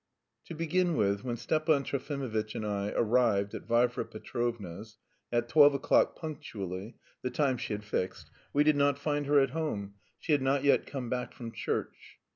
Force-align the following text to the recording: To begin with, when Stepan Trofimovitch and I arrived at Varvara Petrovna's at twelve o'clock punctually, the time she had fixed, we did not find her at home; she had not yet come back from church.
To 0.45 0.55
begin 0.55 0.95
with, 0.95 1.23
when 1.23 1.37
Stepan 1.37 1.83
Trofimovitch 1.83 2.55
and 2.55 2.65
I 2.65 2.89
arrived 2.95 3.53
at 3.53 3.67
Varvara 3.67 4.03
Petrovna's 4.05 4.97
at 5.31 5.47
twelve 5.47 5.75
o'clock 5.75 6.15
punctually, 6.15 6.95
the 7.21 7.29
time 7.29 7.57
she 7.57 7.73
had 7.73 7.83
fixed, 7.83 8.31
we 8.51 8.63
did 8.63 8.75
not 8.77 8.97
find 8.97 9.27
her 9.27 9.39
at 9.39 9.51
home; 9.51 9.93
she 10.19 10.31
had 10.31 10.41
not 10.41 10.63
yet 10.63 10.87
come 10.87 11.07
back 11.11 11.33
from 11.33 11.51
church. 11.51 12.17